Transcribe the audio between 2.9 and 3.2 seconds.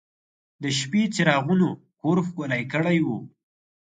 و.